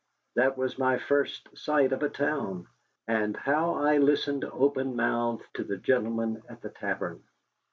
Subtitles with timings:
[0.33, 2.65] That was my first sight of a town.
[3.07, 7.21] And how I listened open mouthed to the gentlemen at the tavern!